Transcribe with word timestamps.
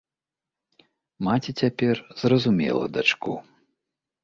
Маці 1.27 1.51
цяпер 1.61 1.95
зразумела 2.23 2.85
дачку. 2.99 3.39